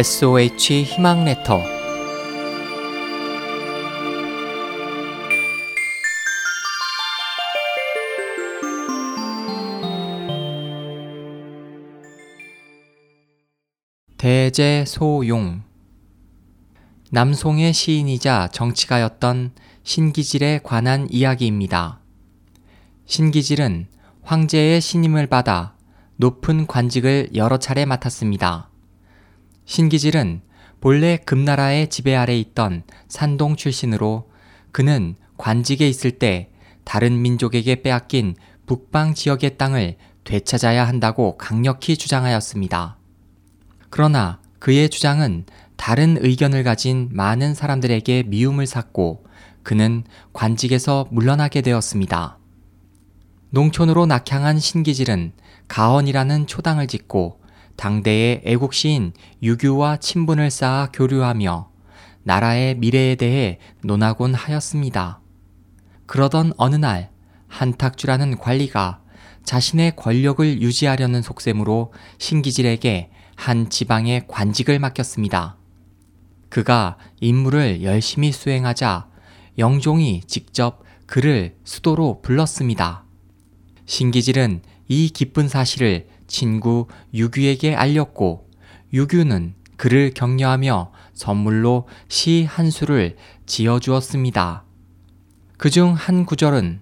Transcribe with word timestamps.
SOH 0.00 0.84
희망 0.84 1.26
레터 1.26 1.60
대제소용 14.16 15.64
남송의 17.10 17.74
시인이자 17.74 18.48
정치가였던 18.52 19.52
신기질에 19.82 20.60
관한 20.62 21.08
이야기입니다. 21.10 22.00
신기질은 23.04 23.88
황제의 24.22 24.80
신임을 24.80 25.26
받아 25.26 25.76
높은 26.16 26.66
관직을 26.66 27.32
여러 27.34 27.58
차례 27.58 27.84
맡았습니다. 27.84 28.69
신기질은 29.70 30.40
본래 30.80 31.16
금나라의 31.16 31.90
지배 31.90 32.16
아래 32.16 32.36
있던 32.36 32.82
산동 33.06 33.54
출신으로 33.54 34.28
그는 34.72 35.14
관직에 35.36 35.88
있을 35.88 36.10
때 36.10 36.50
다른 36.82 37.22
민족에게 37.22 37.80
빼앗긴 37.80 38.34
북방 38.66 39.14
지역의 39.14 39.58
땅을 39.58 39.94
되찾아야 40.24 40.88
한다고 40.88 41.38
강력히 41.38 41.96
주장하였습니다. 41.96 42.98
그러나 43.90 44.40
그의 44.58 44.88
주장은 44.88 45.44
다른 45.76 46.18
의견을 46.20 46.64
가진 46.64 47.08
많은 47.12 47.54
사람들에게 47.54 48.24
미움을 48.24 48.66
샀고 48.66 49.24
그는 49.62 50.02
관직에서 50.32 51.06
물러나게 51.12 51.60
되었습니다. 51.60 52.38
농촌으로 53.50 54.06
낙향한 54.06 54.58
신기질은 54.58 55.30
가언이라는 55.68 56.48
초당을 56.48 56.88
짓고 56.88 57.38
당대의 57.76 58.42
애국시인 58.44 59.12
유교와 59.42 59.98
친분을 59.98 60.50
쌓아 60.50 60.88
교류하며 60.92 61.70
나라의 62.22 62.76
미래에 62.76 63.14
대해 63.14 63.58
논하곤 63.82 64.34
하였습니다. 64.34 65.20
그러던 66.06 66.52
어느 66.56 66.76
날 66.76 67.10
한탁주라는 67.48 68.38
관리가 68.38 69.02
자신의 69.44 69.96
권력을 69.96 70.60
유지하려는 70.60 71.22
속셈으로 71.22 71.92
신기질에게 72.18 73.10
한 73.36 73.70
지방의 73.70 74.26
관직을 74.28 74.78
맡겼습니다. 74.78 75.56
그가 76.50 76.98
임무를 77.20 77.82
열심히 77.82 78.32
수행하자 78.32 79.08
영종이 79.58 80.22
직접 80.26 80.82
그를 81.06 81.56
수도로 81.64 82.20
불렀습니다. 82.22 83.04
신기질은 83.86 84.62
이 84.92 85.08
기쁜 85.08 85.46
사실을 85.46 86.08
친구 86.26 86.88
유규에게 87.14 87.76
알렸고 87.76 88.50
유규는 88.92 89.54
그를 89.76 90.12
격려하며 90.12 90.90
선물로 91.14 91.86
시 92.08 92.44
한 92.44 92.70
수를 92.72 93.16
지어 93.46 93.78
주었습니다. 93.78 94.64
그 95.58 95.70
중 95.70 95.94
한 95.94 96.26
구절은 96.26 96.80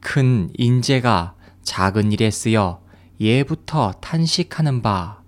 큰 0.00 0.50
인재가 0.58 1.36
작은 1.62 2.10
일에 2.10 2.32
쓰여 2.32 2.82
예부터 3.20 3.92
탄식하는 4.00 4.82
바. 4.82 5.22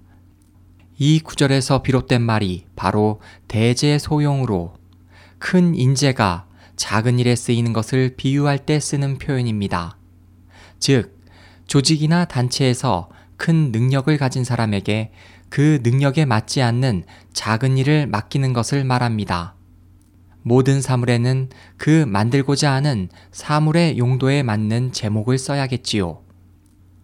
이 0.98 1.20
구절에서 1.20 1.82
비롯된 1.82 2.20
말이 2.20 2.66
바로 2.74 3.20
대제소용으로 3.46 4.74
큰 5.38 5.76
인재가 5.76 6.48
작은 6.74 7.20
일에 7.20 7.36
쓰이는 7.36 7.72
것을 7.72 8.14
비유할 8.16 8.66
때 8.66 8.80
쓰는 8.80 9.18
표현입니다. 9.18 9.96
즉, 10.80 11.15
조직이나 11.66 12.24
단체에서 12.24 13.08
큰 13.36 13.70
능력을 13.72 14.16
가진 14.18 14.44
사람에게 14.44 15.12
그 15.48 15.80
능력에 15.82 16.24
맞지 16.24 16.62
않는 16.62 17.04
작은 17.32 17.78
일을 17.78 18.06
맡기는 18.06 18.52
것을 18.52 18.84
말합니다. 18.84 19.54
모든 20.42 20.80
사물에는 20.80 21.50
그 21.76 22.04
만들고자 22.06 22.72
하는 22.72 23.08
사물의 23.32 23.98
용도에 23.98 24.42
맞는 24.42 24.92
제목을 24.92 25.38
써야겠지요. 25.38 26.22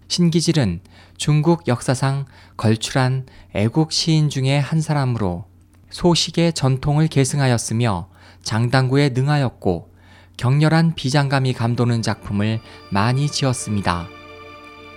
신기질은 0.09 0.81
중국 1.17 1.67
역사상 1.67 2.27
걸출한 2.56 3.27
애국 3.55 3.93
시인 3.93 4.29
중의 4.29 4.61
한 4.61 4.81
사람으로 4.81 5.47
소식의 5.91 6.53
전통을 6.53 7.09
계승하였으며 7.09 8.09
장당구에 8.43 9.11
능하였고 9.11 9.93
격렬한 10.37 10.94
비장감이 10.94 11.53
감도는 11.53 12.03
작품을 12.03 12.61
많이 12.91 13.29
지었습니다. 13.29 14.22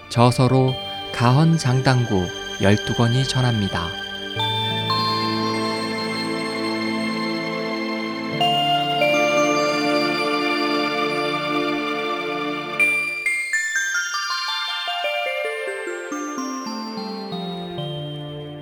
저서로 0.10 0.74
가헌 1.14 1.58
장당구 1.58 2.26
12권이 2.60 3.28
전합니다. 3.28 4.06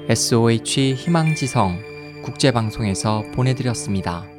SOH 0.10 0.94
희망지성 0.96 2.22
국제방송에서 2.24 3.24
보내드렸습니다. 3.34 4.33